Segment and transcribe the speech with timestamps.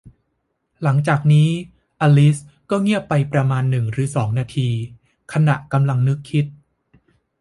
[0.83, 1.49] หลังจากนี้
[2.01, 2.37] อลิซ
[2.69, 4.69] ก็เงียบไปประมาณหนึ่งหรือสองนาที
[5.33, 6.45] ขณะกำลังนึกคิด